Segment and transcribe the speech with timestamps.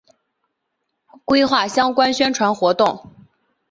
[1.25, 3.11] 规划相关宣传活动